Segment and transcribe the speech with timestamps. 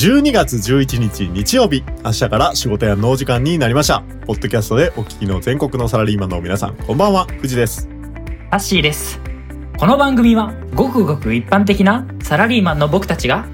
[0.00, 4.02] 12月11日日曜日、明日から仕事や農時間になりました。
[4.24, 7.86] ポッドキャストでお聞きの全国のサラリーマンの皆さん、こんばんは、藤です。
[8.50, 9.20] ハッシーです。
[9.78, 13.44] この番組はごくごく一般的なサラリーマンの僕たちが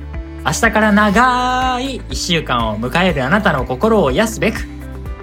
[0.44, 4.68] 明日から長い1週間を迎えるあなたの心を癒すべく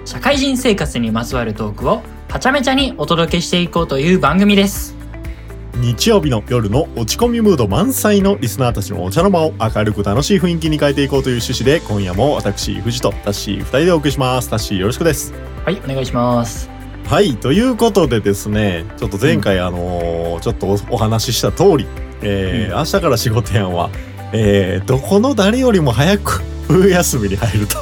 [0.04, 4.93] 社会人生活にまつわるトークをはちゃめちゃにお届けしていこうという番組です。
[5.84, 14.48] 日曜日の夜の落ち込みムード満載のリスナーたちのお茶の間を明るく楽しい雰囲気に変えていこうという趣旨で、今夜も私、藤とタッシー二人でお送りします。
[14.48, 15.34] タッシーよろしくです。
[15.62, 16.70] はい、お願いします。
[17.04, 21.86] はい、ということでですね、ちょっと前回、あのーちょっとおお話しした通り、
[22.22, 23.90] えー明日から仕事やんは、
[24.32, 27.76] えーどこの誰よりも早く冬休みに入ると。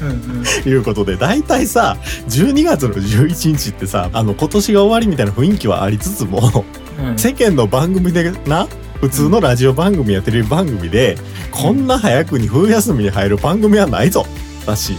[0.00, 0.68] うんうん。
[0.68, 1.96] いうことで、大体さ、
[2.28, 6.77] 12月の11日ってさ、あの、今年が終わりみたいな雰囲気はありつつも、うん、
[7.16, 8.66] 世間の番組でな、
[9.00, 11.16] 普通のラジオ番組やテレビ番組で、
[11.50, 14.26] こんな早くに冬休みに入る番組はないぞ。
[14.66, 14.96] だし、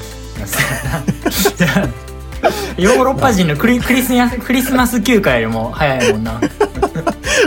[2.78, 4.14] ヨーロッパ人のクリクリス
[4.46, 6.40] クリスマス休暇よりも早いもんな。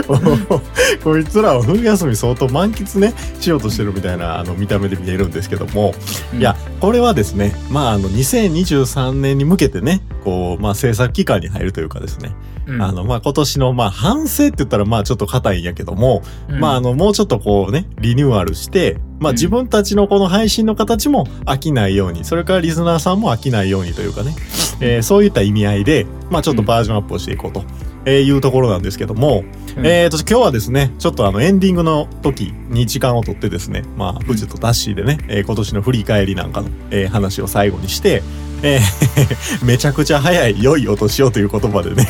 [1.03, 5.93] こいつらは冬休み相当満喫ね、しようとしてるみたいな、あの、見た目で見えるんですけども、
[6.33, 6.39] うん。
[6.39, 12.31] いや、これはですね、まあ、あの、2023年に向けてね、こう、まあ、制作期間に入るというかですね、
[12.67, 12.81] うん。
[12.81, 16.59] あの、まあ、今年の、まあ、反省って言ったら、まあ、ちょっと硬いんやけども、うん。
[16.59, 19.35] まあ、あの、もうちょっとこうね、リニューアルして、まあ、うん。
[19.35, 24.35] 自分たちのこの配信の形も飽きないように、それからリスナーさんも飽きないようにというかね、
[24.79, 27.63] えーそういった意味合いで、まあ、ちょっとバージョンアップをしていこうと。
[28.05, 29.43] えーいうところなんですけども、
[29.77, 29.85] うん。
[29.85, 38.21] えーと、今日はですね、ちょっとあの、エンディングの時に時間をとってですね、まあ、富士とタッシーでね、えー今年の振り返りなんかの、えー話を最後にして、
[38.61, 42.07] えー めちゃくちゃ早い良いお年をという言葉でね、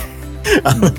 [0.63, 0.89] あの、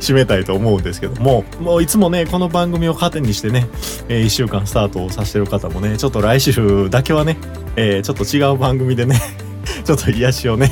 [0.00, 3.66] 締めたいと思うんですけども、もういつもね、この番組を糧にしてね、
[4.08, 7.38] えー一週間スタートをさせてる方もね、ちょっと来週だけはね、
[7.76, 9.20] えーちょっと違う番組でね、
[9.84, 10.70] ちょっと癒しをね、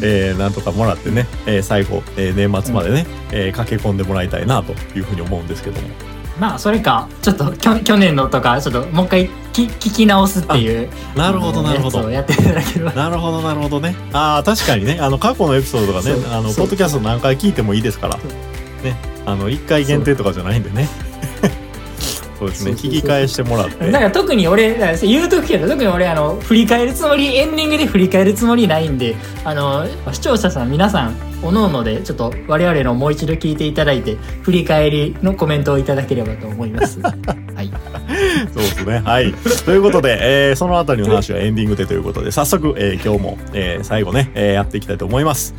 [0.00, 5.88] えーなんとかもらってね、えー最後、えー年末までね、えー駆け込んでもらいたいなというふうに思うんですけども。
[6.40, 12.10] まあそれかちょっときょ去年のとかちょっともう一回き聞き直すっていうなるほど、なるほど。
[12.10, 13.94] やっていただければなるほど、なるほどね。
[14.14, 18.22] ああ、確かにね、あの、過去のエピソードがねそう、あの、ポッドキャスト何回聞いてもいいですから、ね、
[19.26, 20.88] あの、一回限定とかじゃないんでね。
[22.42, 23.86] そうですね、聞き返してもらって。
[23.90, 29.14] だから特に俺言うとくけど特に俺あの振り返るつもりエンディングで振り返るつもりないんで
[29.44, 36.98] あの視聴者さん皆さんおのおのでちょっと我々のもう一度聞いていただいて振り返りのコメントをいただければと思います
[37.54, 37.70] はい
[38.52, 38.98] そうですね。
[39.04, 39.32] はい。
[39.64, 45.54] ということで、えーそのあたりの話はエンディングでということで、早速、えー今日も、えー最後ね、えーやっていきたいと思います。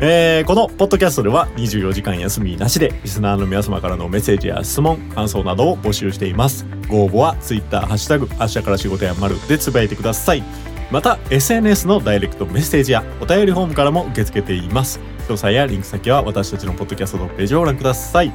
[0.00, 6.66] えーこのポッドキャストでは24時間休みなしでリスナーの皆様からのメッセージや質問、感想などを募集しています。
[6.88, 10.44] ご応募は Twitter、ハッシュタグ、明日から仕事やまるでつぶやいてください。
[10.92, 15.00] また、SNS のダイレクトメッセージやお便りフォームからも受け付けています。
[15.26, 18.32] 詳細やリンク先は私たちのポッドキャストのページをご覧ください。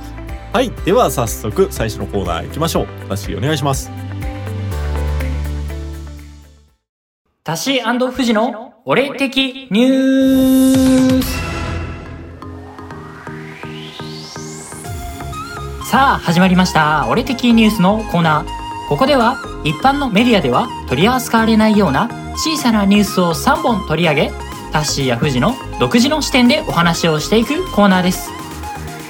[0.51, 0.69] はい。
[0.83, 2.87] では早速最初のコーナー行きましょう。
[3.05, 3.89] 私お願いします。
[7.45, 11.42] タシ富士の俺的ニュース
[15.93, 17.05] さあ始まりました。
[17.07, 18.89] 俺的ニュースのコーナー。
[18.89, 24.31] ここでは一般のメディアでは取り扱われないような小さなニュースを3本取り上げ
[24.71, 28.31] タッシーや富士の独自の視点でお話をしていくコーナーです。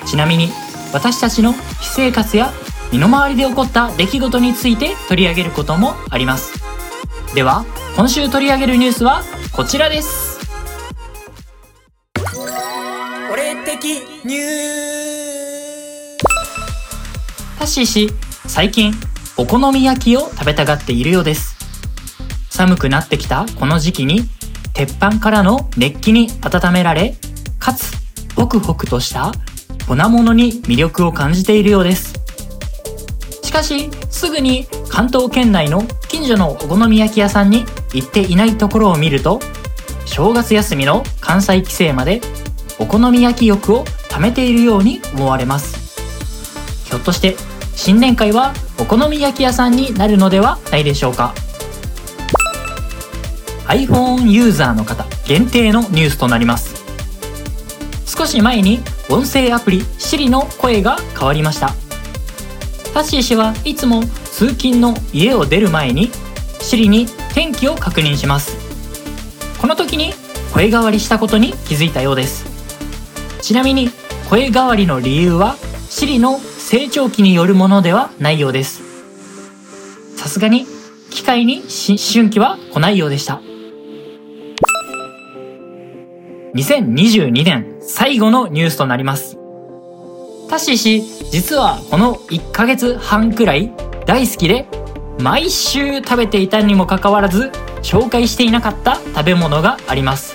[0.06, 0.50] ちなみに
[0.92, 2.52] 私たちの私生活や
[2.92, 6.52] 身の回りで起こった出来事について取り上げることもあります。
[7.34, 7.64] では
[7.96, 9.22] 今週取り上げるニュースは
[9.56, 10.38] こちらです。
[13.32, 13.86] 俺的
[14.26, 15.13] ニュース。
[17.64, 18.10] タッシー氏
[18.46, 18.92] 最近
[19.38, 21.56] お好み焼きを食べたがっているようです。
[22.50, 24.24] 寒くなってきたこの時期に
[24.74, 27.16] 鉄板からの熱気に温められ
[27.60, 27.94] かつ
[28.36, 29.32] ホクホクとした
[29.88, 32.16] 粉物に魅力を感じているようです。
[33.44, 37.64] しかしすぐに関東圏内の近所のお好み焼き屋さんに
[37.94, 39.40] 行っていないところを見ると
[40.04, 42.20] 正月休みの関西帰省まで
[42.78, 45.82] お好み焼き欲を貯めているように思われます。
[46.90, 47.38] ひょっとして
[47.76, 51.34] 新年会はお好み焼き屋さんになるのではないでしょうか。
[53.68, 56.84] iPhone ユーザーの方限定のニュースとなります。
[58.06, 58.80] 少し前に
[59.10, 61.74] 音声アプリ Siri の声が変わりました。
[62.94, 66.12] タッシー氏はいつも通勤の家を出る前に
[66.60, 68.56] Siri に天気を確認します。
[69.60, 70.14] この時に
[70.54, 72.46] 声変わりしたことに気づいたようです。
[73.42, 73.90] ちなみに
[74.30, 75.56] 声変わりの理由は
[75.90, 76.40] Siri の
[76.74, 78.82] 成長期によるものではないようです
[80.18, 80.66] さすがに
[81.12, 83.40] 機会に思春期は来ないようでした。
[86.56, 89.38] 2022年最後のニュースとなります。
[90.50, 93.72] タッシ、実はこの1ヶ月半くらい
[94.08, 94.66] 大好きで
[95.20, 97.52] 毎週食べていたにもかかわらず
[97.84, 100.34] 紹介していなかった食べ物があります。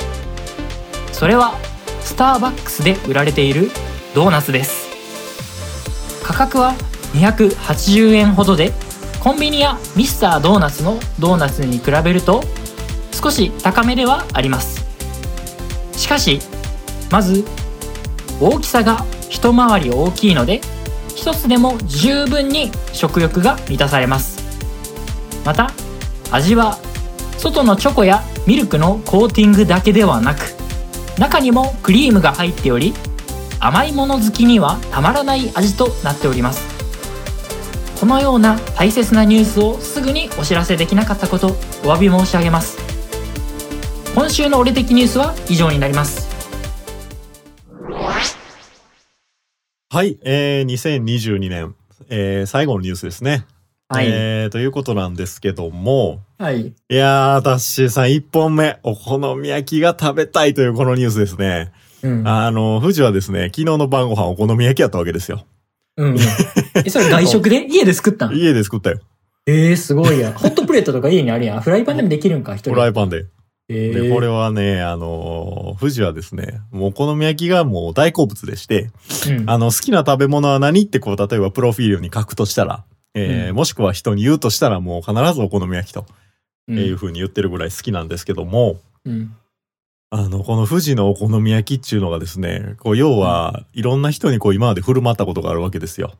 [1.11, 1.55] それは
[2.01, 3.73] スターバックスで売られている
[4.15, 4.88] ドーナツです。
[6.39, 6.75] 価格は
[7.15, 8.71] 280円ほどで
[9.19, 12.45] コンビニやミスタードーナツのドーナツに比べると
[13.11, 14.87] 少し高めではあります。
[15.99, 16.39] しかし
[17.11, 17.45] まず
[18.41, 20.61] 大きさが一回り大きいので
[21.17, 24.39] 一つでも十分に食欲が満たされます。
[25.45, 25.73] また
[26.31, 26.79] 味は
[27.37, 30.55] 外のチョコやミルクのコーティングだけではなく
[31.19, 32.95] 中にもクリームが入っており
[33.61, 36.79] 甘いもの好きにはたまらない味となっております。
[38.01, 41.51] このような大切なニュースをすぐにお知らせできなかったことお
[41.93, 42.79] 詫び申し上げます。
[44.15, 46.29] 今週の俺的ニュースは以上になります。
[49.91, 51.75] はい、えー、2022年、
[52.09, 53.47] えー、最後のニュースですね。
[53.89, 56.67] はい、えー、ということなんですけども、はい。
[56.67, 61.73] いやー、ダッシーさん一本目、お好み焼きが食べたいというこのニュースですね。
[62.03, 62.27] うん。
[62.29, 65.45] あの、富士はですね、昨日の晩ご飯お好み焼きやったわけですよ。
[65.97, 66.19] うんうん。
[66.85, 67.67] えそれ外食で？
[67.71, 68.37] 家で作ったん？
[68.37, 69.01] 家で作ったよ。
[69.47, 70.33] えー、すごいや。
[70.33, 71.61] ホットプレートとか家にあるやん。
[71.63, 73.27] フライパンでもできるんか一人フライパンで。
[73.71, 78.91] えで、これは、はね、あのー、富士はですね、もうお好み焼きがもう大好物でして、
[79.29, 82.85] うん、あの、好きな食べ物は何ってこう、例えばプロフィールに書くとしたら、
[83.15, 83.57] えーうん。
[83.57, 86.07] もしくは人に言うとしたらもう必ずお好み焼きと
[86.67, 86.79] うん。
[86.79, 89.33] いうふうに言ってるぐらい好きなんですけども、うん
[90.11, 96.15] あの、この富士のお好み焼きっていうのがですね、こう、要は、いろんな人にこう、今まで振る舞ったことがあるわけですよ。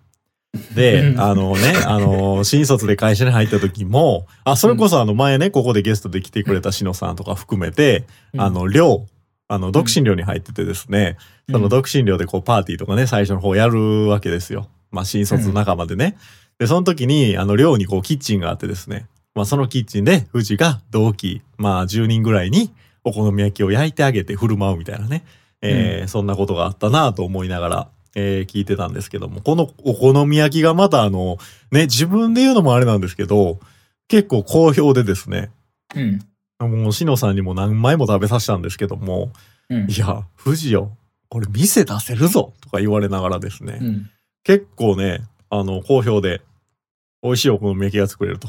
[0.75, 8.05] でう、んあのね、あの、新卒で会社に入った時も、あ、それこそあの前ね、ここでゲストで来てくれたしのさんとか含めて、
[8.37, 9.07] あの、寮、
[9.49, 11.17] あの、独身寮に入っててですね、
[11.51, 14.69] その独身寮でこう、パーティーとかね、最初の方やるわけですよ。
[14.91, 16.17] まあ、新卒仲間でね。
[16.59, 22.71] で、その時に、あの、寮にこう、キッチンがあってですね、まあ、そのキッチンで、富士が同期、まあ、10人ぐらいに、
[23.05, 25.25] お好み焼きを焼いてあげて振る舞うみたいなね、
[25.63, 31.39] えーそんなことがあったなと思いながら、えー聞いてたんですけども、このお好み焼きがまたあの、
[31.73, 33.59] ね、自分で言うのもあれなんですけど、
[34.09, 35.51] 結構好評でですね、
[35.95, 36.19] うん。
[36.83, 39.33] もう、しのさんにも何枚も食べさせたんですけども、
[39.69, 39.91] うん。
[39.91, 40.97] いや、富士よ、
[41.29, 44.11] これ店出せるぞとか言われながらですね、うん。
[44.45, 46.41] 結構ね、あの、好評で、
[47.23, 48.49] 美味しいお好み焼きが作れると。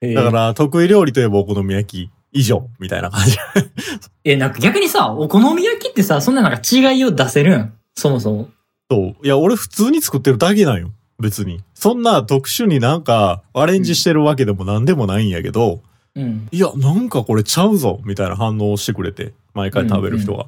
[0.00, 0.14] えー。
[0.14, 3.36] だから、得意料理といえばお好み焼き以上、みたいな感じ。
[4.24, 7.72] え、なんか逆にさ、お好み焼きってさ、そんななんか違いを出せるん？
[7.94, 8.48] そもそも。
[8.90, 9.26] そう。
[9.26, 10.90] いや、俺普通に作ってるだけなんよ。
[11.18, 11.60] 別に。
[11.74, 15.80] そんな特殊になんかアレンジしてるわけでも何でもないんやけど、
[16.14, 16.48] うん。
[16.50, 20.46] いや、なんかこれちゃうぞみたいな反応をしてくれて、毎回食べる人が。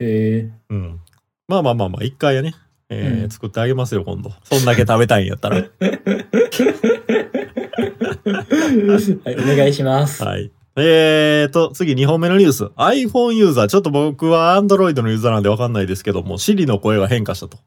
[0.00, 1.00] えうん、
[1.48, 2.54] まあまあまあまあ、一回やね、
[2.88, 4.32] えーうん作ってあげますよ、今度。
[4.44, 5.58] そんだけ食べたいんやったら。
[5.58, 5.68] ー、
[9.24, 10.22] はい、お願いします。
[10.22, 10.50] はい。
[10.80, 12.64] えーと、次2本目のニュース。
[12.76, 17.58] iPhone ユーザー、ちょっと僕は Android のユーザーなんでわかんないですけども、Siri の声が変化したと。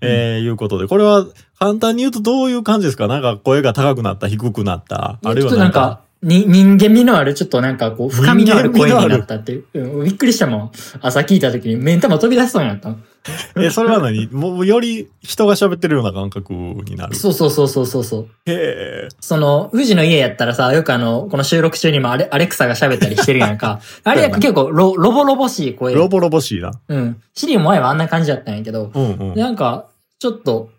[0.00, 1.26] えーいうことで、これは
[1.58, 3.06] 簡単に言うとどういう感じですか？
[3.08, 5.18] なんか声が高くなった、低くなった。
[5.24, 9.64] あるいはちょっとなんか、に、人間味のある、ちょっとなんかこう、深みのある声になったっていう。
[9.74, 10.70] うんびっくりしたもん。
[11.00, 12.94] 朝聞いた時に目ん玉飛び出しそうになった。
[13.56, 14.26] え、それは何？
[14.28, 17.14] もうより人が喋ってるような感覚になる。
[17.14, 18.28] そうそうそうそうそうそう。
[18.46, 19.08] へえ。
[19.20, 23.80] その、富士の家やったらさ、よくあの、この収録中にもアレアレクサが喋ったりしてるやんか。
[24.02, 25.94] あれやんか結構ロ、ロボロボしい声。
[25.94, 26.72] ロボロボしいな。
[26.88, 27.20] うん。
[27.34, 29.38] シリも前はあんな感じだったんやけど、うんうん。
[29.38, 29.86] なんか、
[30.18, 30.70] ちょっと、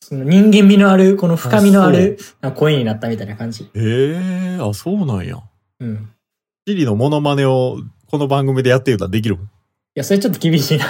[0.00, 2.18] その人間味のある、この深みのある
[2.56, 3.64] 声になったみたいな感じ。
[3.64, 5.38] へえ、あ、そうなんや。
[5.78, 6.08] うん。
[6.66, 7.78] シリのモノマネを
[8.10, 9.38] この番組でやって言うたらできるい
[9.94, 10.86] や、それちょっと厳しいな。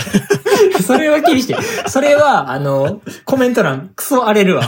[0.82, 1.56] それは厳しい。
[1.88, 4.62] それは、あの、コメント欄、クソ荒れるわ。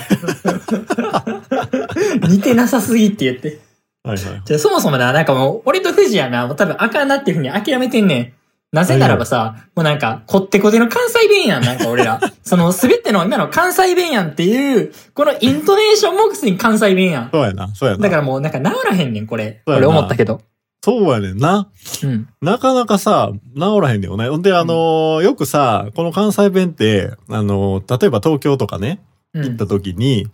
[2.29, 3.61] 似てなさすぎって言って。
[4.03, 4.43] はいはい。
[4.45, 8.33] じゃあそもそもな、なんかもう、俺と富士やな、もう多分あかんなっていうふうに諦めてんねん。
[8.75, 12.21] なぜならばさ、もうなんか、こってこての関西弁やん、なんか俺ら。
[12.43, 17.31] その、すべての今の関西弁やんっていう、このイントネーションもくすに関西弁やん。
[17.33, 18.03] そうやな、そうやな。
[18.03, 19.63] だからもうなんか治らへんねん、これ。
[19.67, 20.41] 俺思ったけど。
[20.85, 21.71] そうやねんな。
[22.03, 22.29] うん。
[22.43, 24.29] なかなかさ、治らへんねんよね。
[24.29, 29.01] ほんで、あのーよくさ、この関西弁って、あのー例えば東京とかね、
[29.33, 30.27] うん行った時に、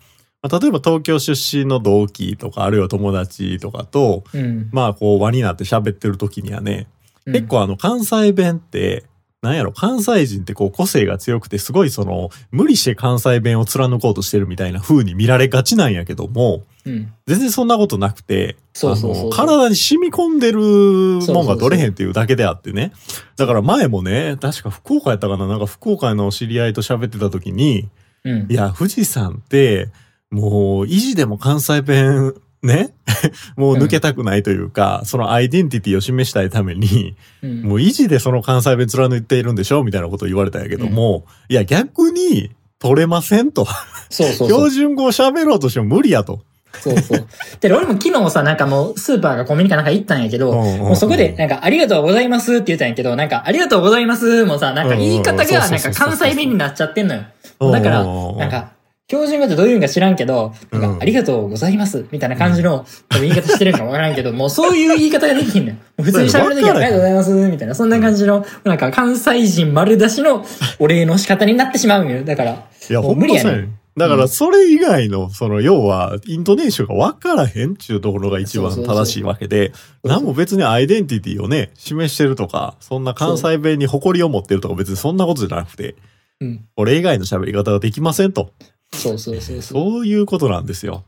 [0.42, 4.69] まあ例えば東京出身の同期とか、あるいは友達とかと、うん。
[4.73, 6.88] まあこう輪になって喋ってる時にはね、
[7.26, 9.04] 結構あの関西弁って、
[9.43, 17.13] なんやろ、関西人ってこう個性が強くて、すごいその、無理して関西弁を貫こうとしてるみたいな風に見られがちなんやけども、うん。
[17.27, 22.93] 全然そんなことなくて、そうそうそうあの体に染み込んでるもんが取れへんっていうだけであってね。
[23.37, 27.89] だから前もね、確か福岡やったかな、なんか福岡の知り合いと喋ってた時に、
[28.25, 28.55] うんい。
[28.55, 29.89] や、富士山って、
[30.31, 32.90] もう、意地でも関西弁、ね
[33.57, 43.67] もう抜けたくないというか、そのアイデンティティを示したいために、うんもう維持でその関西弁貫いているんでしょみたいなことを言われたんやけども、いや、逆に取れませんと。
[44.11, 44.71] そうそうそう 標。
[44.71, 46.43] 準語を喋ろうとしても無理やと。
[46.79, 47.26] そうそう。
[47.61, 57.23] で、俺も昨日さ、なんかもう、スーパーがコンビニかなんか行ったんやけど、うんうんうんもうそこで、なんか、ありがとうございますって言ったんやけど、なんか、ありがとうございますもさ、なんか言い方うんうんうんが、なんか関西弁になっちゃってんのよ。
[57.61, 58.71] だから、うんなんか、
[59.11, 65.76] 標準語ってどういうんか知らんけど、なんうんか、ありがとうございますみたいな感じの、多分言い方してるんかわからんけど、もうそういう言い方ができひんのよ。
[66.00, 70.47] 普通に喋るときは、ありがとうございますみたいな、そんな感じの、なんか関西人丸出しの
[70.79, 72.23] お礼の仕方になってしまうんよ。
[72.23, 73.69] だから、いや、もうん無理やね。
[73.97, 79.73] だから、それ以外の、その、要は、イントネーションが分からへんっていうところが一番正しいわけで、
[80.05, 85.97] 何も別にアイデンティティをね、示してるとか、そんな関西弁に誇りを持ってるとか別にそんなことじゃなくて、
[86.40, 86.64] うん。
[86.76, 88.52] これ以外の喋り方ができませんと。
[88.93, 89.63] そうそうそうそう。
[89.63, 91.05] そういうことなんですよ。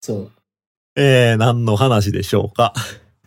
[0.00, 0.30] そう。
[0.96, 2.72] えー、何の話でしょうか？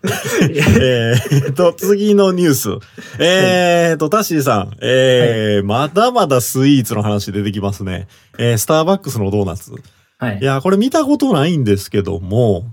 [0.42, 2.70] えーと、次のニュース。
[3.20, 4.78] えーと、タッシーさん。
[4.82, 8.08] えーまだまだスイーツの話出てきますね。
[8.38, 9.74] えースターバックスのドーナツ。
[10.20, 10.44] はいい。
[10.46, 12.66] や、これ見たことないんですけども、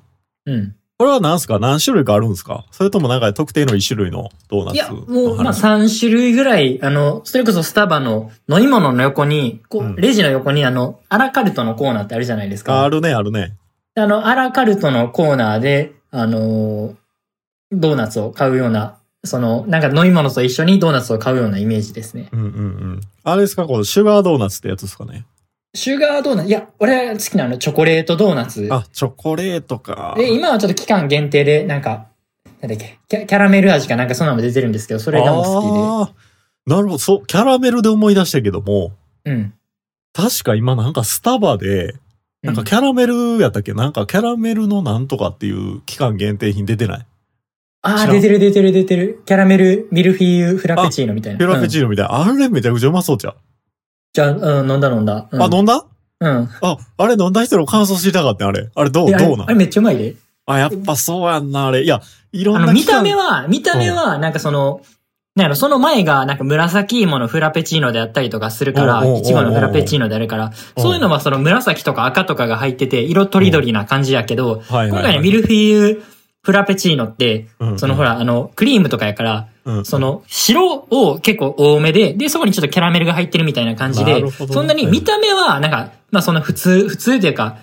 [0.47, 0.75] うん。
[0.96, 1.58] これは何すか？
[1.58, 2.66] 何種類かあるんですか？
[2.70, 12.74] それともなんか特定の一種類のドーナツいや、もう、まあ、の話3種類ぐらい、あの、それこそスタバの飲み物の横に、こうんう、レジの横にあの、アラカルトのコーナーってあるじゃないですか。
[12.80, 13.56] ああるね、あるね。
[13.96, 16.94] あの、アラカルトのコーナーで、あのー
[17.72, 22.28] ドーナツを買うような、その、なんか飲み物と一緒にドーナツを買うようなイメージですね。
[22.30, 23.00] うんうんうん。
[23.24, 23.66] あれですか？
[23.66, 25.26] このシュガードーナツってやつですかね？
[25.75, 28.69] シュガードーナツ、いや、俺が好きなのチョコレートドーナツ。
[28.71, 30.14] あ、チョコレートか。
[30.16, 32.07] で、今はちょっと期間限定で、なんか、
[32.61, 36.99] なんだっけ、キャキャラメル味かなんかそんなのも出てるんですけど、それがもう好あーなるほど。
[36.99, 38.93] そう、キャラメルで思い出したけども、
[39.25, 39.33] きで。
[39.33, 39.54] うん。
[40.12, 41.97] 確か今なんかスタバで、
[42.43, 47.07] なんかキャラメルやったっけ、なんかキャラメルのなんとかっていう期間限定品出てない？
[47.83, 49.23] ああ、出てる出てる出てる。
[49.26, 51.38] キャラメル、ミルフィーユ、フラペチーノみたいな。
[51.38, 52.23] フラペーチーノみたいな。
[52.23, 53.35] あれめちゃくちゃうまそうじゃん。
[54.14, 55.28] じゃあ、うん、飲んだ飲んだ。
[55.30, 55.85] うん、あ、飲んだ？
[56.21, 56.49] うん。
[56.62, 58.71] あ、あれ飲んだ人の感想知りたかったんあれ。
[58.75, 59.42] あれどう、どうなん？
[59.42, 60.14] あれめっちゃうまいで。
[60.47, 61.83] あ、やっぱそうやんな、あれ。
[61.83, 62.00] いや、
[62.33, 64.80] いろんな見た目は、は、見た目は、なんかその、
[65.35, 70.83] なんやろ、その前が、なんか紫芋のフラペチーノであったりとかするからおうおうおうおう、いちごのフラペチーノであるから、うん。
[70.83, 74.90] そういうのはその紫とか赤とかが入ってて、色とりどりな感じやけど、はいはいはい。
[74.90, 76.02] 今回のミルフィーユ
[76.42, 77.78] フラペチーノって、うん。
[77.80, 87.59] そのほら、あの、クリームとかやから、うんその、白を結構多めで、で、そこにちょっとキャラメルが入ってるみたいな感じでそんなに見た目は、なんか、まあその普通、普通というか、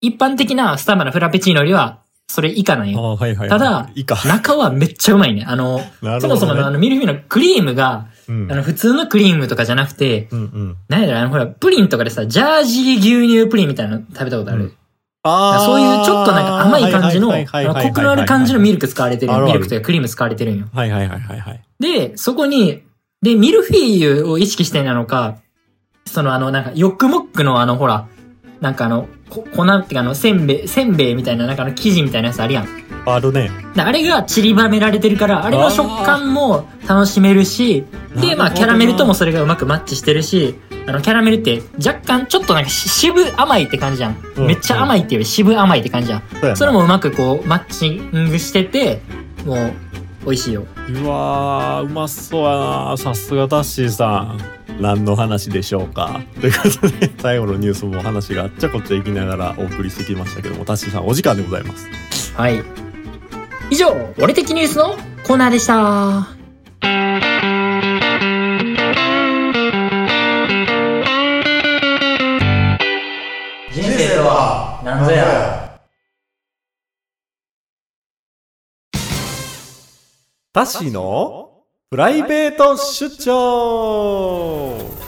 [0.00, 3.00] 一般的なスタバのフラペチーノよりは、それ以下なんあよ。
[3.00, 3.48] はいはいはい。
[3.48, 3.90] ただ。
[4.26, 5.44] 中はめっちゃうまいね。
[5.46, 5.80] あの、
[6.20, 10.76] そもそものあのミルフィーユのクリームが、うんあの普通のクリームとかじゃなくて、うんうん。
[10.88, 14.72] なんやろ、あのほら、プリンとかでさ、ジャージー牛乳プリンみたいなの食べたことある、うんあ
[15.24, 20.66] そういうちょっとなんか甘い感じの、コクのある感じのミルク使われてるミルクというかクリーム使われてるんよ。
[20.72, 21.62] はいはいはいはいはい。
[21.80, 22.82] で、そこに、
[23.22, 25.38] で、ミルフィーユを意識してなのか、
[26.04, 28.06] そのあの、なんか、ヨックモックのあの、ほら、
[28.60, 32.68] なんかあの、こ粉っていうかあの、せんべい、せんべいみたいな、なんかあの、生地みたいなやつあるやん。
[33.06, 33.50] あるね。
[33.74, 37.84] であれが散りばめられてるから、あれの食感も楽しめるし、
[38.16, 44.16] で、まあ、キャラメルともそれがうまくマッチしてるし、あの、キャラメルって若干ちょっとなんかし渋甘いって感じじゃん。
[44.36, 46.56] うんめっちゃ甘いっていうより渋甘いって感じじゃん。
[46.56, 49.00] それもうまくこう、マッチングしてて、
[49.44, 49.72] もう、
[50.24, 50.66] 美味しいよ。
[50.88, 54.64] うわー、うまそうやなさすがタッシーさん。
[54.80, 62.34] 何の話でしょうかということで、最後のニュースも話があっちゃこっちゃ行きながらお送りしてきましたけども、タッシーさんお時間でございます。
[62.34, 62.83] はい。
[63.70, 66.28] 以上、俺的ニュースのコーナーでした。
[73.72, 75.80] 人生とは何ぞや。
[80.52, 85.03] タッシーのプライベート出張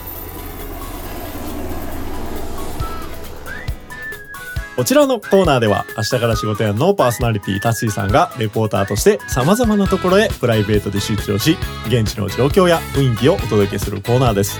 [4.77, 11.57] こちらのコーナーでは明日から仕事やのパーソナリティタッシーさんがレポーターとして様々なところへプライベートで出張し
[11.87, 14.59] 現地の状況や雰囲気をお届けするコーナーです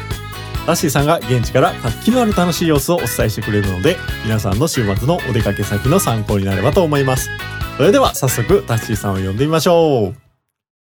[0.66, 3.96] タッシーさんが現地から活気のある楽しい様子をお伝えしてくれるので
[4.26, 7.30] 皆さんの週末のお出かけ先の参考になればと思います
[7.78, 10.16] それでは早速タッシーさんを呼んでみましょう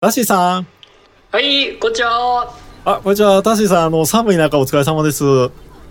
[0.01, 0.67] タッシーさん
[1.33, 2.55] はい、こんにちは。
[2.85, 3.43] あ、こんにちは。
[3.43, 5.23] タッシーさん、あの、寒い中お疲れ様です。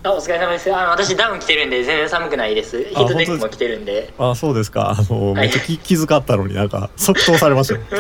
[0.04, 0.74] あお疲れ様です。
[0.74, 2.84] あの私ダウン着てるんで全然寒くないです。
[2.84, 4.13] ヒートテックも着てるんで。
[4.18, 4.92] あそうですか。
[4.92, 7.82] あのめっちゃ気気遣ったのになんか 即答されましたよ。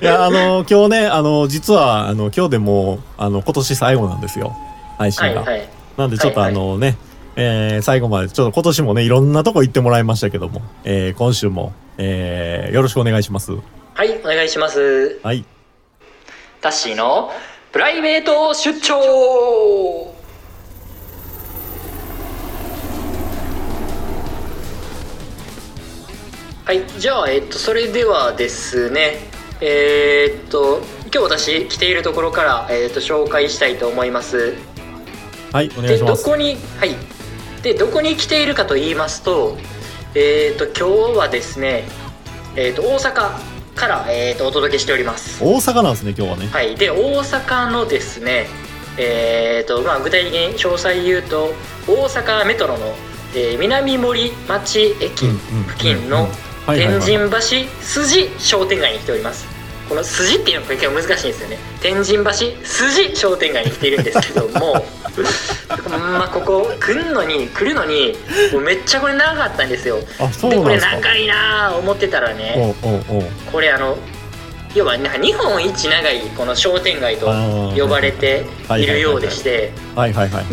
[0.00, 4.56] いやあの今日ねあの実はあの今日でもうあの今年最後なんですよ。
[4.98, 5.68] 配信が、はいはい。
[5.96, 6.62] なんでちょっとはいはい。
[6.62, 6.96] あのね、
[7.36, 13.52] えー最後までちょっと今年もねいろんなとこ行ってもらいましたけども、えー今週も、えーよろしくお願いします。
[13.94, 15.18] はいお願いします。
[15.22, 15.44] はい。
[16.60, 17.30] タッシーの
[17.78, 20.12] プライベート出張。
[26.64, 29.18] はいじゃあえっとそれではですね。
[29.60, 34.56] えーっと今日私来ているところから、えーっと紹介したいと思います。
[35.52, 36.24] はいお願いでします。
[36.24, 36.96] どこにはい。
[37.62, 39.56] でどこに来ているかと言いますと
[40.16, 41.84] えーっと今日はですね
[42.56, 45.42] えーっと大阪から、えーっとお届けしております。
[45.42, 46.48] 大阪なんですね今日はね。
[46.48, 48.46] はい、で大阪のですね、
[48.98, 51.54] えーとまあ、具体的に詳細言うと
[51.86, 52.94] 大阪メトロの、
[53.34, 56.28] えー南森町駅付近の
[56.66, 57.40] 天はい神橋
[57.80, 59.46] 筋商店街に来ております。
[59.88, 61.58] この筋っていうのが結構難しいんですよね。
[61.80, 62.32] 天神橋
[62.62, 64.84] 筋商店街に来ているんですけども
[65.88, 68.14] まあここ来るのに来るのに
[68.52, 69.98] もうめっちゃこれ長かったんですよ。
[70.18, 72.74] あそうでこれなんですか長いなあ思ってたらね
[73.50, 73.96] これあの
[74.74, 77.26] 要はなんか日本一長いこの商店街と
[77.76, 78.44] 呼ばれて
[78.78, 79.72] いるようでして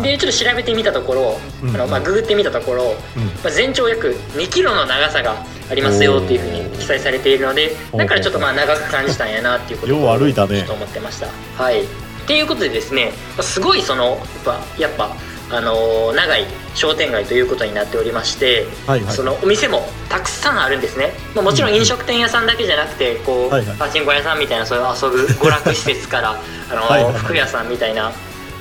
[0.02, 3.24] でちょっと調べてみたところ、うんあのまあ、ググってみたところ、うん。
[3.26, 11.26] まあ、全長約2キロの長さがありますよっていうふうに記載されているのでだからちょっとまあ長く感じたんやなっていうことをちょっと思ってました。
[11.62, 15.16] はいっていうことでですねまあすごいそのやっぱやっぱ
[15.48, 19.14] あのー長い商店街ということになっておりまして、はいはい。
[19.14, 23.78] そのお店もたくさんあるんですね、まあ、もちろん飲食店屋さんだけじゃなくてこう、はいはい。
[23.78, 27.22] パチンコ屋さんみたいなそういう遊ぶ 娯楽施設からあのーはいはいはい。
[27.22, 28.10] 服屋さんみたいな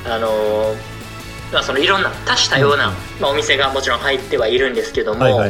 [0.05, 0.75] あのー
[1.51, 5.43] まあ、そのいろんな多種多様な、うんまあ、お店がもちろん入ってはいるんですけども、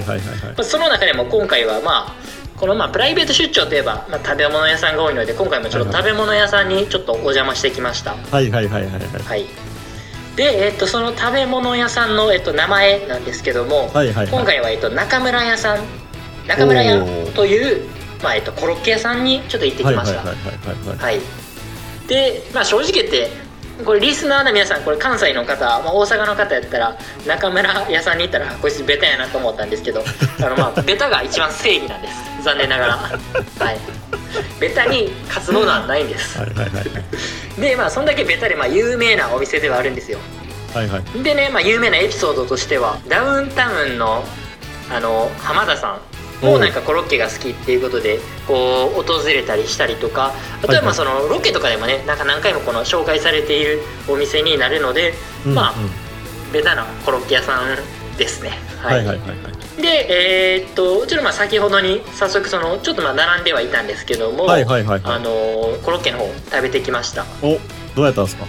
[0.64, 2.25] その中でも今回はまあ
[2.58, 8.16] このまあプライベート出張といえば、まあ、食べ物屋さんが多いので今回もちょっと食べ物屋さんにちょっとお邪魔してきました。
[8.16, 9.02] はいはいはいはいはい。
[9.02, 9.46] はい。
[10.36, 14.28] で、えっと、その食べ物屋さんの、えっと、名前なんですけども、はいはいはい。
[14.28, 15.84] 今回は、えっと、中村屋さん。
[16.48, 17.88] 中村屋という、
[18.22, 20.20] まあえっと、コロッケ屋さんにちょっと行ってきました。
[20.20, 20.98] はいはいはいはいはい。
[20.98, 21.22] はい。
[22.08, 23.30] で、まあ、正直言って
[23.84, 30.04] これリスナーの皆さんこれ関西の方、まあ、大阪の方やったら中村屋さんに行ったらこいつベタやなと思ったんですけど
[30.40, 32.14] あの、まあ、 ベタが一番正義なんです。
[32.44, 32.98] 残念ながら。
[32.98, 33.80] はい。
[34.60, 36.38] ベタに勝つものはないんです。
[36.38, 37.62] はいはいはいはい。
[37.62, 40.20] でまあそんだけベタでまあ有名なお店ではあるんですよ。
[40.74, 41.24] はいはい。
[41.24, 44.24] でね、まあ、有名なエピソードとしてはダウンタウンの
[44.92, 46.00] あの浜田さん
[46.42, 55.14] もなんかコロッケが好きっていうことでこう訪れたりしたりとかあとはまあそのロケとかでもねなんか何回もこの紹介されているお店になるので、
[55.46, 55.84] まあうん。
[55.84, 55.90] うん
[56.54, 58.52] ベタなコロッケ屋さんですね。
[58.82, 58.98] はい。
[58.98, 65.16] はいはいはいでえーっとちょっとまあ先ほどに早速そのちょっとまあ並んではいたんですけども、はいはいはいはい。
[65.16, 65.30] あの
[65.84, 67.26] コロッケの方食べてきました。
[67.42, 67.58] お
[67.96, 68.46] どうやったんですか？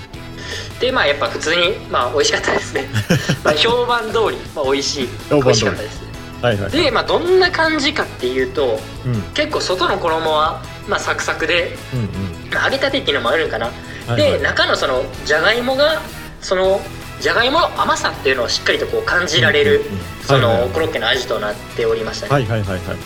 [0.79, 2.85] でまあやっぱ普通にまあ美味しかったですね。
[3.43, 6.01] まあ評判通り、まあ、美味しい美味しかったです
[6.43, 9.23] はいはいでまあどんな感じかっていうとうん。
[9.35, 12.07] 結構外の衣はまあサクサクでうんうん。
[12.53, 14.33] まあ揚げたてっていうのもあるんかな、はいはい。
[14.33, 16.01] で中のそのじゃがいもが
[16.41, 16.81] その
[17.21, 20.01] じゃがいもの甘さっていうのをしっかりとこう感じられる、うんうんうん。
[20.23, 22.97] そのコロッケの味となっておりましたね、はいはいはいはいはい。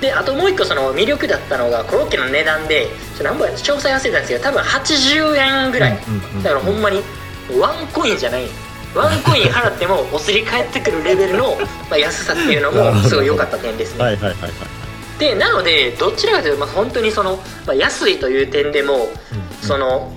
[0.00, 6.42] であともう一個その魅力だったのがコロッケの値段でちょ何ぼや詳細忘れたんですけど多分80円ぐらい、うんうんうん。
[6.42, 7.02] だからほんまに
[7.60, 8.46] ワンコインじゃない
[8.94, 11.58] ワンコイン払ってもお釣り返ってくるレベルの
[11.90, 14.50] まあ安さっていうのもすごい良かった点ですね、はいはいはいはい。
[15.18, 19.08] でなのでどちらかというとまあ本当にその、まあ、安いという点でも
[19.62, 20.12] その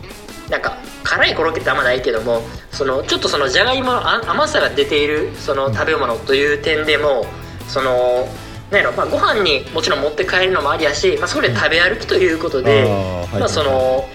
[0.50, 7.26] なんか辛いコロッケってあんまないけどもそのちょっとそのじゃがいものあ甘さが出ているその食べ物という点でも
[7.68, 8.28] その
[8.72, 12.84] なんやろ、まあ、ご飯にもちろん持って帰るのもありやし、まあ、そこで食べ歩きということで、
[13.32, 14.10] まあその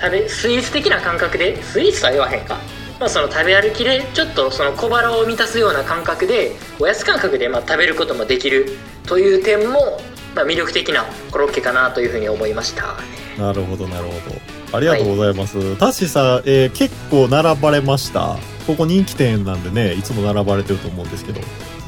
[0.00, 2.58] 食べスイーツ的な感覚でスイーツとは言わへんか、
[3.00, 8.66] まあ、その食べ歩きでちょっとその小腹を満たすような感覚でおやつ感覚でまあ食べることもできる
[9.06, 10.00] という点も、
[10.34, 12.96] まあ、魅力的なコロッケかなというふうに思いました。
[13.38, 14.76] なるほどなるほど。
[14.76, 18.36] ありがとうございます、タッシーさん、えー結構並ばれました。
[18.66, 21.40] ここ人気店なんでねいつも並ばれてると思うんですけど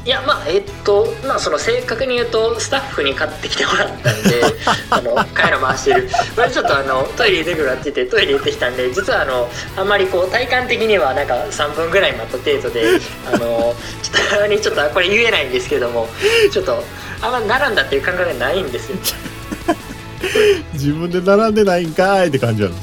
[0.03, 4.41] いやまあえっとまあその正確に言うとスタッフに買ってきてもらったんで
[4.89, 6.09] あのカメラ回してる。
[6.35, 12.83] これちょっとあのトイレ行ってくるわって言ってトイレ行ってきたんで実はあのあんまりこう体感的にはなんか3分ぐらい待った程度で
[13.31, 16.09] あのちょっとにちょっとこれ言えないんですけども
[16.51, 16.83] ちょっと
[17.21, 18.97] あんま並んだっていう感覚がないんですよ
[20.73, 22.75] 自分で並んでないんかいって感じやの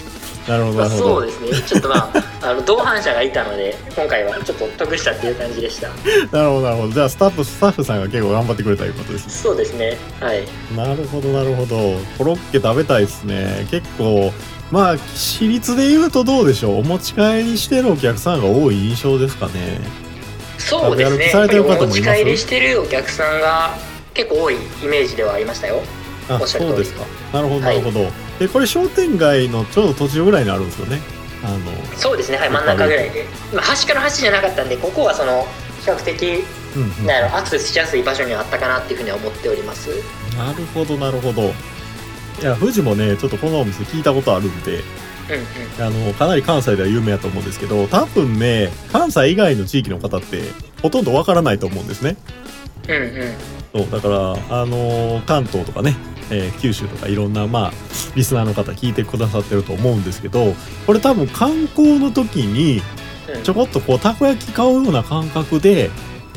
[0.48, 1.14] なるほどまあ、なるほど。
[1.20, 1.68] そうですね。
[1.68, 5.88] ちょっとまああの同伴者がいたので 今回はちょっと得したっていう感じでした。
[5.88, 5.94] な
[6.44, 6.92] るほどなるほど。
[6.92, 9.32] じゃあスタッフスタッフさんが結構頑張ってくれたということですね。
[9.32, 9.98] そうですね。
[10.20, 10.42] はい。
[10.76, 11.76] なるほどなるほど。
[12.16, 13.66] コロッケ食べたいですね。
[13.70, 14.32] 結構
[14.70, 16.78] まあ私立で言うとどうでしょう。
[16.80, 19.80] お持ち帰りしてるお客さんが多い印象ですかね。
[20.58, 21.28] そうですね。
[21.30, 21.87] されてる方もいます？
[21.87, 23.74] お持ち帰りしてるお客さんが
[24.14, 25.82] 結構多いイメージではありましたよ。
[26.28, 26.70] あおっしゃる通り。
[26.70, 27.04] そうですか。
[27.32, 28.06] なるほどはないるほど、
[28.38, 31.01] でこれ商店街のちょうど途中ぐらいにあるんですよね。
[31.44, 31.59] あの
[31.96, 32.38] そうですね。
[32.38, 35.46] はい真ん中ぐらいで、まあ、端から端じゃなかったんでここはその
[35.81, 36.44] 比較的
[36.77, 37.07] うんうん。
[37.07, 39.88] なんやろアクセスしやすい場所にはあったかなっていうふうには思っております。
[40.37, 41.42] なるほどなるほど。
[41.42, 46.05] いや富士もねちょっとこのお店聞いたことあるんでうんうん。
[46.07, 50.42] あのかなり関西では有名やと思うんですけど多分ね関西以外の地域の方って
[50.83, 52.16] ほとんどわからないと思うんですね。
[52.88, 53.35] うんうん。
[53.72, 55.94] そうだからあの関東とかね、
[56.30, 57.72] えー九州とかいろんなまあ
[58.14, 60.54] リスナーの方聞いてくださってると思うんですけど
[60.86, 62.82] これ多分観光の時に
[63.34, 63.42] うん。
[63.42, 65.90] ちょこっとこうたこ焼き買うような感覚で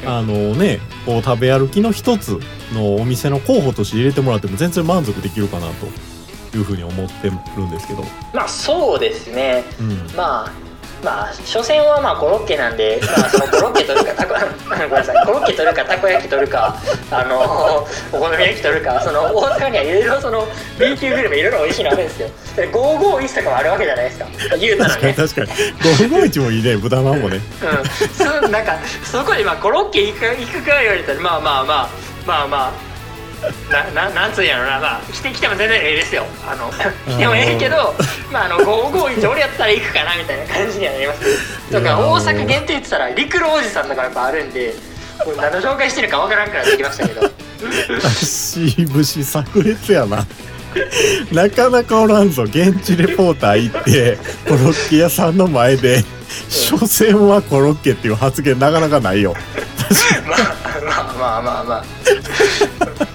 [0.06, 2.40] あのねこう食べ歩きの一つ
[2.74, 9.64] のお店の候補として入れてもらっても全然満足できるかなというふうに思ってるんですけど、まあそうですね。
[9.80, 10.52] うん、まあ
[11.04, 14.36] まあ所詮はまあコロッケなんで、まあ、そのコロッケ取るかたこ
[14.70, 16.76] ごめんなさいコロッケ取るかたこ焼き取るか
[17.10, 17.40] あの
[18.14, 20.48] お好み焼き取るかその大阪にはいろいろその
[20.80, 22.30] B 級グルメいろいろ美味しいのあるんですよ。
[22.56, 24.28] で551とかもあるわけじゃないですか。
[24.60, 25.48] 言うたら確かにね確かに。
[26.30, 27.38] 551もいいね豚まんもね。
[27.38, 28.42] うん。
[28.42, 31.90] そなんかそこでまあコロッケいくいくか言われたらまあまあまあ
[32.26, 32.91] まあまあ
[33.72, 34.80] な ななんつうんやろな。
[34.80, 36.26] まあ来て来ても全然ええですよ。
[36.48, 36.72] あの
[37.08, 37.96] 来てもええけど
[38.32, 41.20] まああの551俺やったら行くかなみたいな感じにはなります。
[41.72, 44.76] とか大阪限定って言ってたら陸路おじさんとかやっぱあるんで
[45.26, 47.32] もう何の紹介してるかわからんくなってきましたけど。
[48.08, 50.26] 足節炸裂やな。
[51.32, 52.44] なかなかおらんぞ。
[52.44, 56.04] 現地レポーター行ってコロッケ屋さんの前で
[56.50, 59.36] 「所詮はコロッケ」っていう発言なかなかないよ。
[60.28, 60.40] まあ
[60.86, 63.11] まあまあまあまあ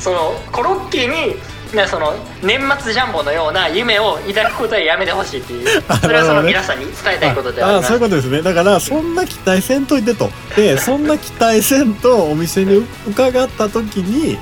[0.00, 1.36] そのコロッケに
[1.76, 5.82] なその年末ジャンボのような夢を抱くことはやめてほしいっていう。
[6.00, 7.84] それはその皆さんに伝えたいことではあります。
[7.84, 8.42] ああそういうことですね。
[8.42, 10.30] だからそんな期待せんといてと。
[10.56, 14.38] でそんな期待せんとお店に伺った時に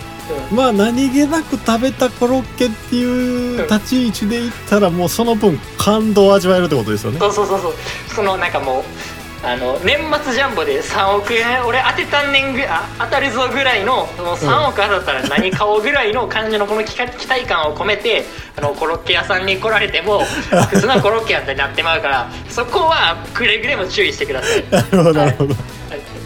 [0.51, 7.18] まあ何気なく食べたコロッケっていう立ち位置で言ったらもうその分感動を味わえるってことですよね。
[7.18, 7.75] そうそうそうそう。
[8.14, 18.24] そのなんかもうあの年末ジャンボで3億円俺当てたんねんぐあ当たるぞぐらいのその3億当たったら何買おうぐらいの感じのこの期待感を込めて
[18.57, 20.24] あのコロッケ屋さんに来られても
[20.70, 24.64] 普通のコロッケやってなってまうからそこはくれぐれも注意してください。
[24.70, 25.61] なるほどなるほどは
[25.96, 26.18] い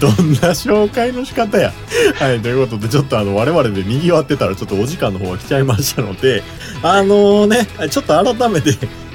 [0.00, 1.72] どんな紹介の仕方や。
[2.14, 6.42] はい、ということで、ちょっとあの、我々で賑わってたら、ちょっとお時間の方が来ちゃいましたので、
[6.82, 8.70] あのね、ちょっと改めて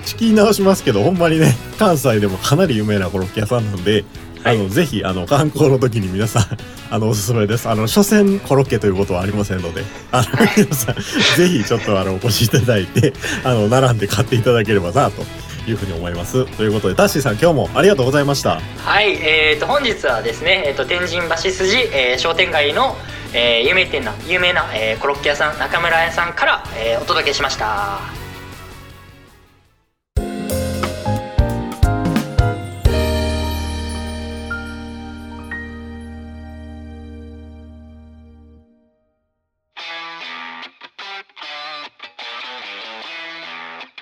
[0.05, 4.05] 仕切り直しますけど、ほんまにね、関西でもかなり有名なコロッケ屋さんなんで、
[4.43, 6.57] あの、ぜひ、あの、観光の時に皆さん、
[6.89, 7.69] あの、おすすめです。
[7.69, 15.23] あの、所詮コロッケということはありませんので、あの、 皆さん、ぜひちょっとあの、お越しいただいて、 あの、並んで買っていただければな、と
[15.67, 16.45] いうふうに思います。
[16.57, 18.59] ということで、タッシーさん、今日もありがとうございました。
[18.83, 22.97] はい、えー、と本日はですね、えー、と天神橋筋、えー商店街の、
[23.33, 28.20] えー有名店な有名な、えーコロッケ屋さん中村屋さんから、えーお届けしました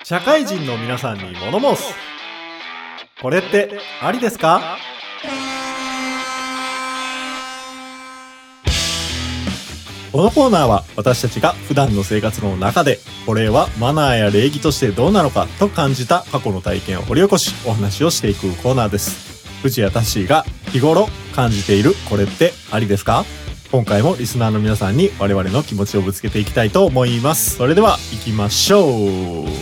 [0.09, 1.93] 社会人の皆さんに物申す。
[3.21, 4.75] これってありですか？
[10.11, 19.61] このコーナーは私たちが普段の生活の中でこれはマナーや礼儀としてどうなのかと感じた過去の体験を掘り起こしお話をしていくコーナーです。
[19.61, 23.25] 藤谷タッシーが日頃感じているこれってありですか？
[23.71, 27.57] 今回もリスナーの皆さんに我々の気持ちをぶつけていきたいと思います。
[27.57, 28.83] それでは行きましょう。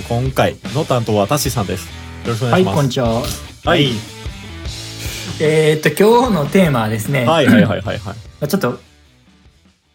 [0.07, 1.87] 今回の担当はタッシーさんです。
[2.25, 2.73] よろしくお願いします。
[2.73, 3.21] はいこんにちは。
[3.65, 3.89] はい。
[5.41, 7.99] えー、っと今日のテーマはですねはいはいはいはいはい。
[7.99, 8.79] まあちょっと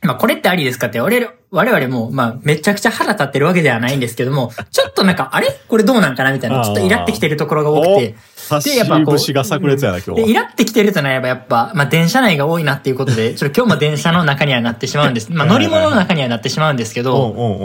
[0.03, 5.49] まあこれってありですかって俺我々もまあめちゃくちゃ腹立ってるわけではないんですけどもちょっとなんかあれ？
[5.69, 6.35] これどうなんかな？
[6.35, 8.15] みたいなちょっとイラってきてるところが多くて
[8.53, 15.33] タッシー節が炸裂やな今日で、イはラってきてるとなればやっぱ、まあ電車内が多いなっていうことで、 ちょっと今日も電車の中にはなってしまうんです。
[15.33, 17.63] まあ乗り物の中にはなってしまうんですけうんど、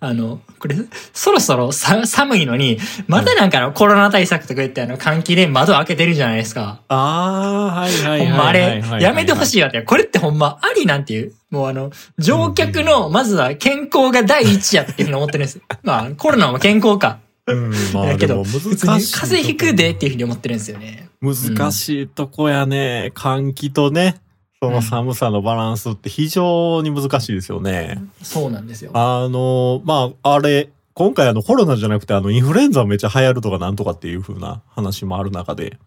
[0.00, 0.76] あの、これ、
[1.12, 6.80] そろそろさ寒いのに、またなんかあのコロナ対策とか言ってあの換気で窓開けてるじゃないですか。
[6.88, 9.82] ああはいはいはいほんまあれ、やめてほしいわって。
[9.82, 11.32] これってほんまありなんていう。
[11.50, 15.60] もうあの、乗客の、まずは健康が第一やっていうふうに思ってるんです。
[15.82, 17.18] まあ、コロナも健康か。
[17.46, 18.78] うん、まあだけど、難しい。
[18.78, 21.08] 風邪ひくでっていうふうに思ってるんですよね。
[21.20, 23.12] 難しいとこやね。
[23.14, 24.20] 換気とね、
[24.60, 28.00] その寒さのバランスって非常に難しいですよね。
[28.22, 28.92] そうなんですよ。
[28.94, 35.78] あの、まあ、あれ、今回あのコロナじゃなくてあのインフルエンザめっちゃ流行るとかなんとかっていう風な話もある中で、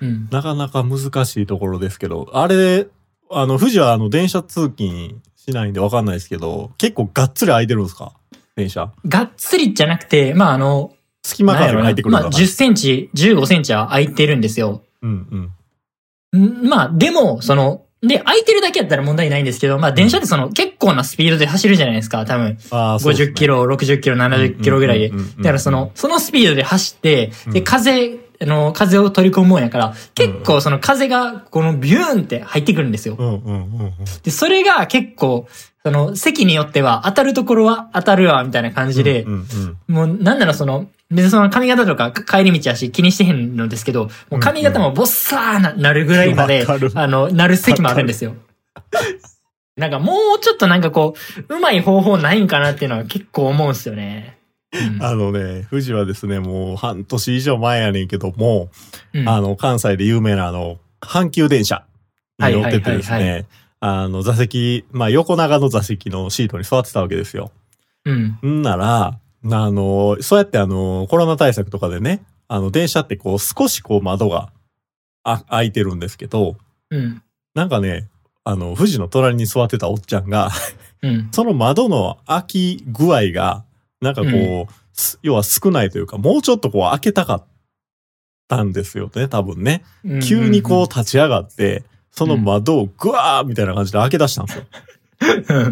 [0.00, 0.28] うん。
[0.30, 2.86] なかなか難しいところですけど、あれ、
[3.30, 8.12] あの、富士はあの電車通勤しないんでわかんないですけど、結構がっつり空いてるんですか？
[8.54, 8.92] 電車。
[9.06, 14.82] がっつりじゃなくて、まああの、隙間風が入ってくるまあのか10センチ、15センチは空いてるんですよ。
[15.02, 15.50] うん
[16.32, 16.64] うん。
[16.64, 22.58] んまあでも、その、で、空いてるだけやったら問題ないんですけど、まあ電車ってその結構なスピードで走るじゃないですか、多分。
[22.70, 25.10] ああ、そうね50キロ、60キロ、70キロぐらいで。
[25.10, 33.14] だからその、そのスピードで走って、で、うん風、あの、風を取り込むもんやから、結構その風が、このビューンって入ってくるんですよ。
[33.16, 33.92] うんうんうんうん。
[34.24, 35.46] で、それが結構、
[35.84, 39.24] その、席によっては当たるところは当たるわ、みたいな感じで、
[39.86, 48.34] もうなんならその、別にその髪型とかか帰り道やし気にしてへんのですけど、もう髪型もボッサーななるぐらいまであの、なる席もあるんですよ。
[49.76, 51.14] なんかもうちょっとなんかこ
[51.48, 54.38] う、うまい方法ないんかなっていうのは結構思うんですよね。
[54.72, 58.70] うんあのね、富士はですね、もう半年以上前やねんけども、
[59.12, 61.84] うんあの、関西で有名なあの、阪急電車
[62.38, 63.46] に乗っててですね、
[63.80, 67.50] あの、座席、まあ横長の座席のシートに座ってたわけですよ。
[68.04, 68.38] うん。
[68.42, 74.52] んなら、あの、そうやってあの、コロナ対策とかでね、あの、電車ってこう、少しこう窓が、
[75.24, 76.56] あ、開いてるんですけど、
[76.90, 77.22] うん。
[77.54, 78.08] なんかね、
[78.44, 80.50] あの、富士の隣に座ってたおっちゃんが、
[81.02, 81.28] うん。
[81.32, 83.64] その窓の開き具合が、
[84.00, 87.44] なんかこう、うす要は少ないというか、もうちょっとこう開けたかっ
[88.48, 89.84] たんですよね、多分ね。
[90.04, 90.20] うん。
[90.20, 94.64] 急にこう立ち上がって、その窓をグワーみたいな感じで開け出したんですよ。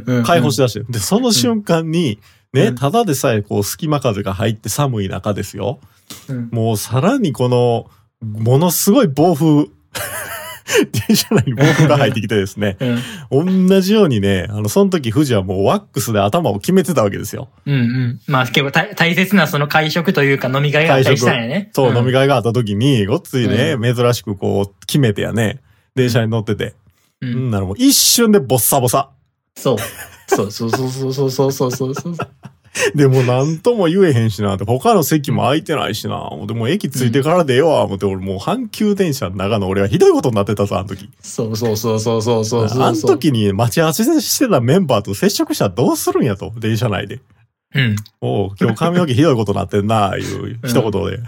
[0.06, 0.80] うん、開放し出して。
[0.90, 2.18] で、その瞬間に、
[2.52, 5.80] ね、うんただでさえこう隙間風が入って寒い中ですよ。
[6.28, 6.48] うん。
[6.50, 7.88] もうさらにこの、
[8.20, 9.68] ものすごい暴風、
[11.08, 12.76] 電車内に暴風が入ってきてですね、
[13.30, 13.66] うん。
[13.68, 17.48] 同じようにね、あの、その時富士はもうワックスで頭を決めてたわけですよ。
[17.66, 17.74] うん。
[17.74, 18.20] うん。
[18.26, 21.70] まあ結構大大切なその会食というか飲み会があったりしたんやね。
[21.72, 25.60] そう、ん飲み会があった時に、ごっついね、う珍しくこう、決めてやね、
[25.94, 26.74] 電車に乗ってて。
[27.20, 27.26] う。
[27.26, 29.10] うんんならもう一瞬でボッサボサ。
[29.56, 29.76] そう。
[30.30, 32.16] そうそうそうそうそうそうそうそうそう。
[32.94, 36.30] でもなんとも言えへんしな他の席も空いてないしな。
[36.46, 41.08] でも駅着いてからでええわ、思って、俺もう阪急電車の中の俺はひどいことになってたさ、あの時。
[41.20, 42.82] そうそうそうそうそうそうそう。
[42.82, 47.20] あの時に待ち合わせしてたメンバーと接触したらどうするんやと、電車内で。
[47.74, 47.96] うん。
[48.20, 51.20] おう今日髪の毛ひどいことになってんな、いう一言で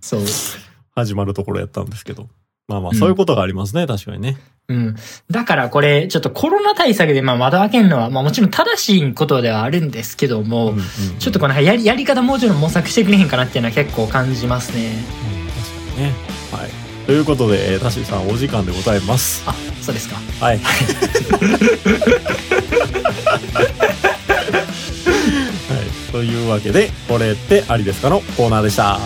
[0.00, 0.20] そう。
[0.94, 2.28] 始まるところやったんですけど。
[2.70, 4.36] まあまあ、うんそういうことがありますね、確かにね。
[4.68, 4.96] うん。
[5.28, 10.84] だからこれ、ちょっとコロナ対策でまあ窓開けるのは、まあもちろん正しいことではあるんですけども、うんうん
[11.18, 14.92] ちょっとこのやりやり方もうちょっと模索してくれへんかなっていうのは結構感じますね。
[15.34, 15.60] うん確
[15.96, 16.12] かにね。
[16.52, 16.70] はい。
[17.06, 19.42] ということで、えータッシーさんお時間でございます。
[19.46, 20.16] あ、そうですか。
[20.40, 20.60] はい。
[20.60, 20.64] は
[25.82, 26.12] い。
[26.12, 28.98] というわけで、これってありですかのコーナーでした。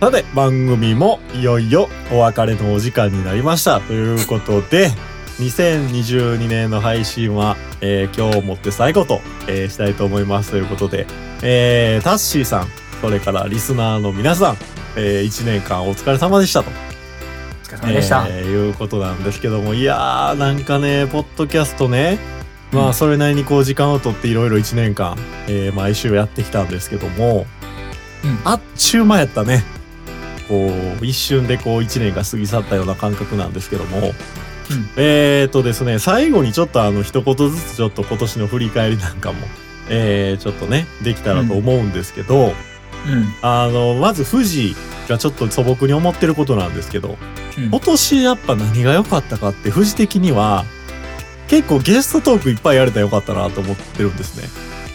[0.00, 3.80] さて、番組もいよいよお別れのお時間になりました。
[3.80, 4.90] ということで、
[5.40, 10.50] 2022年の配信は、えー今日をもって最後と、えーしたいと思います。
[10.52, 11.06] ということで、
[11.42, 12.68] えータッシーさん、
[13.00, 14.56] それからリスナーの皆さん、
[14.96, 16.70] え1年間お疲れ様でしたと。
[17.64, 18.26] お疲れ様でした。
[18.28, 22.18] えーいうことなんですけども、いやー、なんかね、ポッドキャストね、
[22.72, 25.16] まうんあ、それなりにこう、時間をとっていろいろ1年間、
[25.48, 27.46] えー毎週やってきたんですけども、
[28.24, 29.64] うんあっちゅう間やったね。
[30.48, 34.14] こう、一瞬でこう、1年が過ぎ去ったような感覚なんですけども、うん
[34.96, 39.38] えーとですね、最後にちょっとあの、一言ずつちょっと今年の振り返りなんかも、
[39.88, 42.52] えー、ちょっとね、できたらと思うんですけど、
[43.06, 43.34] うん。
[43.42, 44.74] あの、まず富士
[45.08, 47.10] がちょっと素朴に思ってることなんですけど、
[47.56, 50.64] うん今年やっぱ何が良かったかって、富士的には、
[51.48, 54.48] 結構ゲストトークいっぱいやれたらよかったなと思ってるんですね。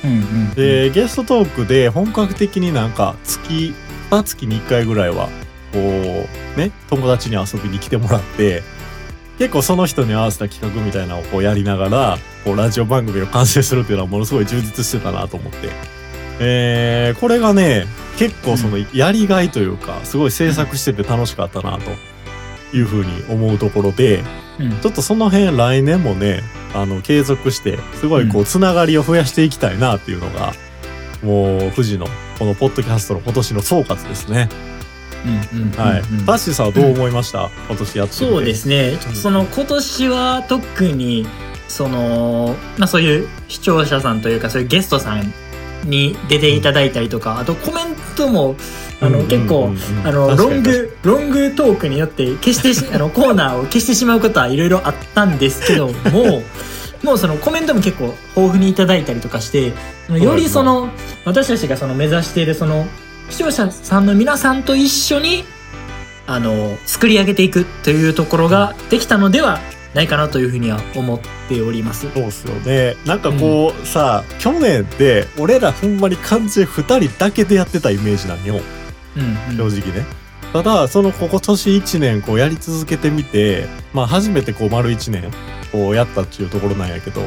[0.05, 0.13] うんう
[0.51, 0.53] ん。
[0.53, 3.73] で、ゲストトークで本格的になんか月、
[4.11, 5.29] 2月に1回ぐらいは、
[5.73, 5.79] こ
[6.55, 8.63] う、ね、友達に遊びに来てもらって、
[9.39, 15.69] 結構その人に合わせた企画みたいなのをこうやりながら、こうラジオ番組を完成するっていうのはものすごい充実してたなと思って。
[16.39, 17.85] えー、これがね、
[18.17, 24.23] 結構そのやりがいというか、すごい制作してて楽しかったなというふうに思うところで、うん
[24.81, 26.41] ちょっとその辺来年もね、
[26.75, 30.53] あの、継続して、すごいこうう、つながりを増やしていきたいなっていうのが、
[31.23, 32.05] もう、富士の、
[32.37, 34.49] このポッドキャストの今年の総括ですね。
[35.77, 36.01] はい。
[36.01, 38.13] うんうんタッシーさんはどう思いました、今年やって。
[38.13, 41.27] そうですねその今年は特に
[41.67, 45.33] そのまあそういう視聴者さんというかそういうゲストさん
[45.85, 48.55] に出ていただいたりとかあとコメントも
[49.01, 49.69] あの、結構、
[50.05, 56.41] あのロングロングトークによって消してあのコーナーを消してしまうことはいろいろあったんですけども
[57.03, 58.05] もうそのコメントも結構
[58.35, 59.73] 豊富にいただいたりとかして
[60.09, 60.89] よりその
[61.25, 62.85] 私たちがその目指しているその
[63.29, 65.43] 視聴者さんの皆さんと一緒に
[66.27, 69.59] あの作り上げていくというところができたのでは
[69.93, 72.11] ないかなというふうには思っております。
[72.13, 72.95] そうっすよね。
[73.05, 78.59] なんかこう、さ、去年って、俺らほんまに完全二人だけでやってたイメージなんよ。
[79.15, 80.05] うん正直ね。
[80.51, 85.31] ただ、そのここ年一年こうやり続けてみて、まあ初めてこう丸一年
[85.71, 87.21] こうやったっていうところなんやけど、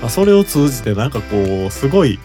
[0.00, 2.18] まあ、それを通じてなんかこう、すごい、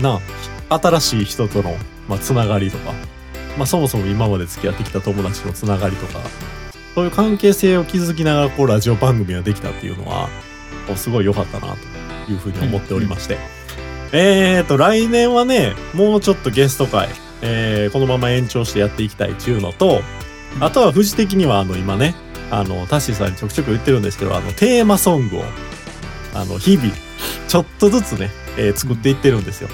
[0.00, 0.20] な、
[0.68, 1.76] 新しい人との、
[2.08, 2.92] まあ、つながりとか、
[3.56, 6.20] まあそもそも今まで付き合ってきた友達のつながりとか、
[6.94, 10.28] そういう関係性を築きながらこうラジオ番組ができたっていうのは、
[10.96, 11.76] すごい良かったな
[12.26, 13.38] というふうに思っておりまして。
[14.12, 17.08] えーと、来年はね、もうちょっとゲスト会、
[17.42, 20.00] えーこのまま延長してやっていきたいっていうのと、
[20.60, 22.14] あとは富士的にはあの今ね、
[22.50, 25.44] あの、タッシーさんにちょくちょく言ってるんですけど、あの、テーマソングを、
[26.34, 26.90] あの、日々、
[27.48, 29.68] ちょっとずつね、えー作っていってるんですよ。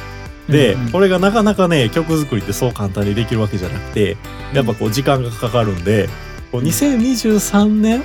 [0.48, 4.16] で、これがなかなかね、曲作りってそう簡単にできるわけじゃなくて、
[4.52, 6.08] やっぱこう時間がかかるんで、
[6.52, 8.02] こう2023年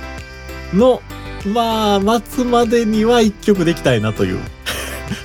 [0.72, 1.02] の、
[1.46, 4.40] まあ、末までには一曲できたいなという、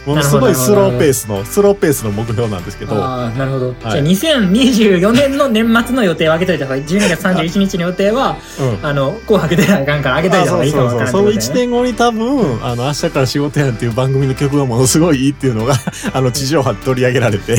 [0.06, 3.76] ものすごいスローペースの、スローペースの目標なんですけど、ああなるほど、はい。
[3.82, 8.86] じゃあ2024年の年末の予定を上げといた方がいい12月31日の予定はうん。
[8.86, 15.76] あの「紅白」出なあかんから上げといた方がいいかもわからんその1ってことだよね年後に多分、あの、明日から仕事やんっていう番組の曲がものすごいいいっていうのが、
[16.14, 17.58] あの、地上波で取り上げられて、う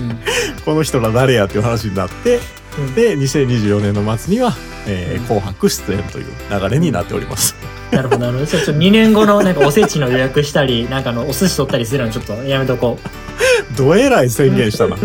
[0.00, 0.18] ん。
[0.64, 2.40] この人ら誰やっていう話になって、
[2.78, 2.94] うん。
[2.94, 4.54] で、2024年の末には、
[4.86, 7.54] えー紅白出演という流れになっております。
[7.92, 14.96] なるほどなるほどちょっと2年後のなんかおせちの予約したりなんかあのお寿司取ったりするのちょっとやめとこうどえらい宣言したな。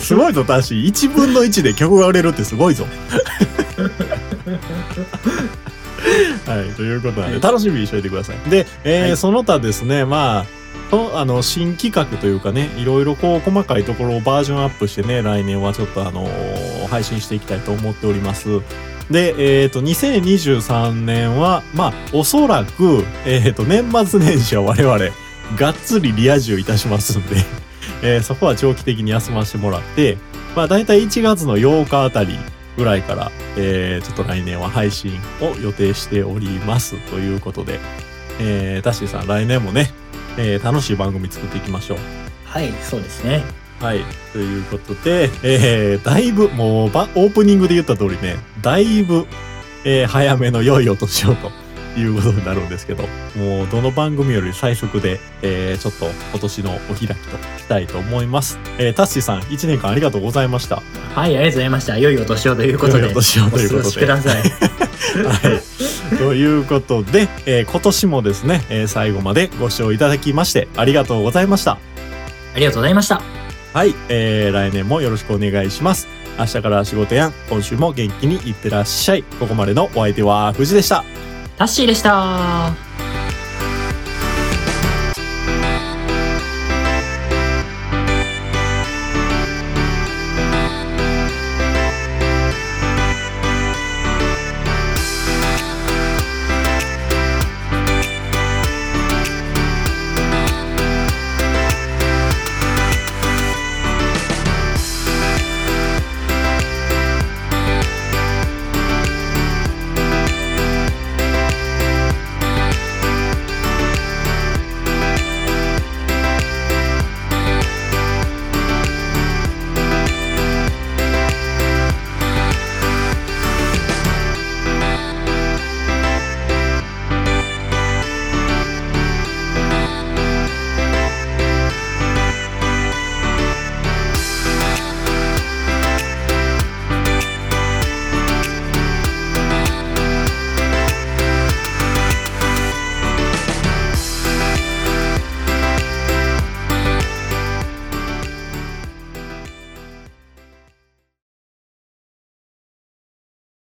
[0.00, 2.86] すごいぞ、確し1分の1で曲が売れるってすごいぞ。
[6.46, 8.36] はい、ということなんで、楽しみにしておいてください。
[8.50, 10.46] で、えーはいその他ですね、まあ、
[10.90, 18.60] とあの新企画というかねいろいろこう細かいところをバージョンアップしてね来年はちょっとあのー配信していきたいと思っております
[19.10, 24.98] でえっ、と2023年はまあおそらくえっ、と年末年始は我々
[25.58, 27.36] がっつりリア充いたしますんで、
[28.02, 30.16] えーそこは長期的に休ませてもらって
[30.56, 32.38] まあ大体1月の8日あたり
[32.76, 37.80] ぐらいから、えーちょっと来年は配信を予定しておりますということで、
[38.40, 39.92] えー、タッシーさん来年もね、
[40.38, 41.98] えー楽しい番組作っていきましょう。
[42.46, 43.42] はいそうですね
[43.80, 44.00] はい。
[44.32, 49.26] ということで、えー、だいぶ、もうば、オープニングで言った通りね、だいぶ、
[49.84, 51.50] えー早めの良いお年をと
[51.98, 53.02] いうことになるんですけど、
[53.36, 57.16] もう、どの番組より最速で、えーちょっと今年のお開きとし
[57.68, 58.58] たいと思います。
[58.78, 60.76] えータッシーさん、1年間ありがとうございました。
[61.14, 64.42] はいありがとうございました良いお年をということで良いお年をということでお過ごしください
[65.22, 66.16] はい。
[66.18, 71.72] ということで、えー今年もですね、えー最後までご視聴いただきまして、ありがとうございました。
[71.72, 73.33] ありがとうございました
[73.74, 76.06] はい、えー、来年もよろしくお願いします。
[76.38, 79.24] 明日から仕事やん、今週も元気にいってらっしゃい。
[79.24, 81.04] ここまでのお相手は藤でした。
[81.58, 82.83] タッシーでした